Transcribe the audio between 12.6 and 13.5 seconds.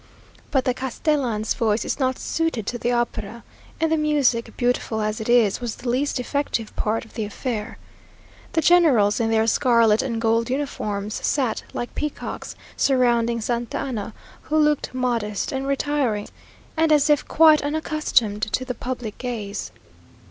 surrounding